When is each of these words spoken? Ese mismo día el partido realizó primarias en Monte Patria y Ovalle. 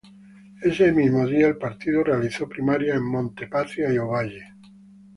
Ese 0.63 0.91
mismo 0.91 1.27
día 1.27 1.45
el 1.45 1.59
partido 1.59 2.03
realizó 2.03 2.49
primarias 2.49 2.97
en 2.97 3.03
Monte 3.05 3.45
Patria 3.45 3.93
y 3.93 3.99
Ovalle. 3.99 4.47